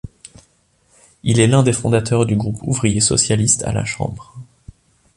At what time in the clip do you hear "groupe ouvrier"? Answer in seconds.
2.35-2.99